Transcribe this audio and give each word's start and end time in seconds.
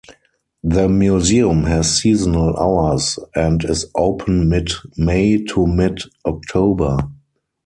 The 0.63 0.89
museum 0.89 1.65
has 1.65 1.97
seasonal 1.99 2.57
hours 2.57 3.19
and 3.35 3.63
is 3.63 3.85
open 3.95 4.49
mid-May 4.49 5.43
to 5.43 5.67
mid-October. 5.67 6.97